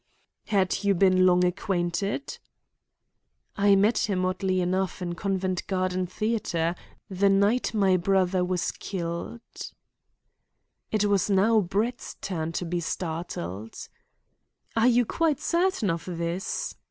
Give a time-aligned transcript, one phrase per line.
[0.47, 2.39] "Had you been long acquainted"
[3.55, 6.73] "I met him, oddly enough, in Covent Garden Theatre,
[7.07, 9.71] the night my brother was killed"
[10.91, 13.75] It was now Brett's turn to be startled.
[14.75, 16.75] "Are you quite certain of this?"